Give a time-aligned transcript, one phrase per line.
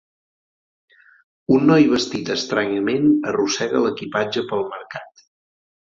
[1.57, 5.27] Un noi vestit estranyament arrossega l'equipatge pel mercat